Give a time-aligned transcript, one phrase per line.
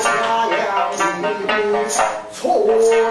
[0.00, 1.94] 下了一位村
[2.32, 3.04] 妇是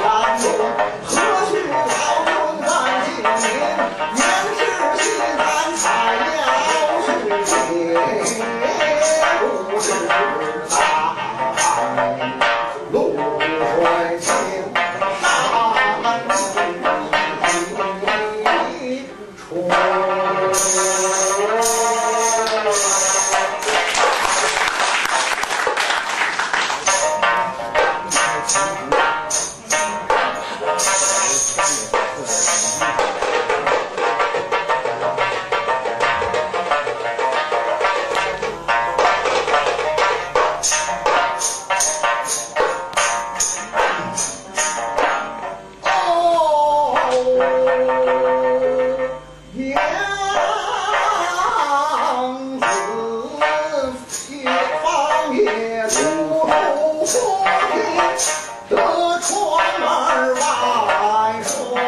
[0.00, 0.06] 山
[0.38, 0.48] 河
[1.46, 1.74] 是老
[2.24, 2.30] 君
[2.62, 2.68] 丹
[3.04, 3.40] 青铭
[4.16, 4.20] 岩
[4.54, 4.60] 是
[4.96, 5.40] 新参
[5.76, 5.82] 采
[6.36, 6.38] 药
[7.04, 8.38] 是不水青
[28.46, 28.97] 山
[57.08, 57.18] 说
[58.68, 58.76] 的得
[59.20, 59.32] 穿
[59.80, 61.78] 耳外说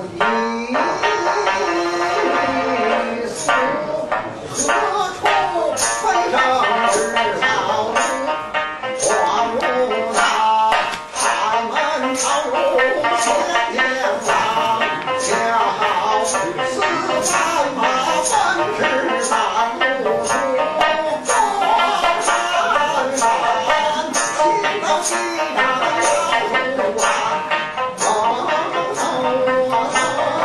[0.00, 0.29] Paulinho.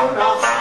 [0.07, 0.54] Oh.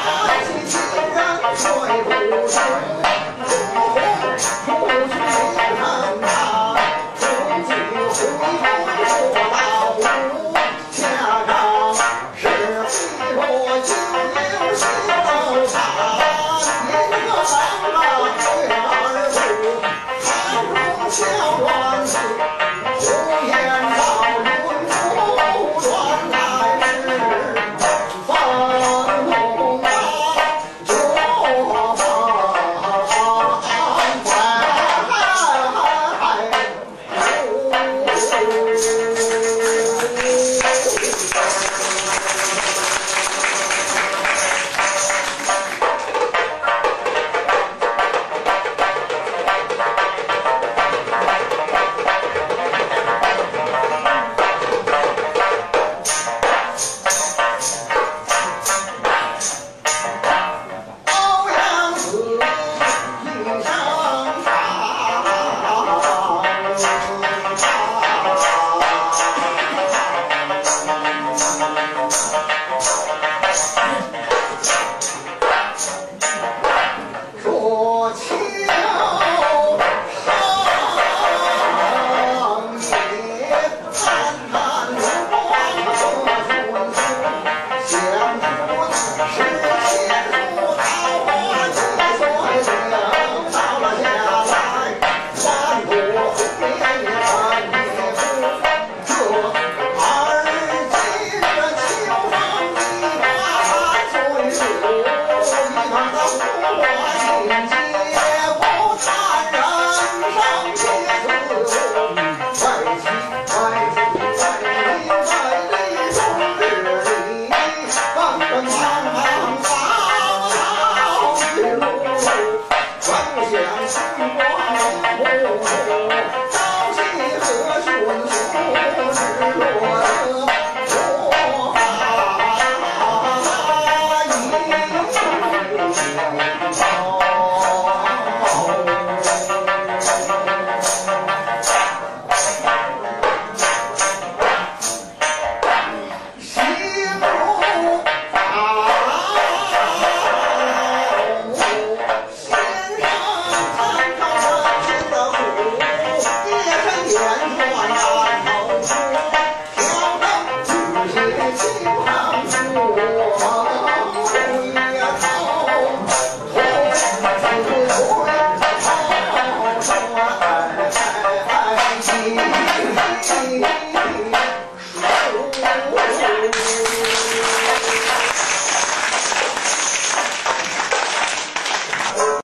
[125.56, 126.43] Thank you.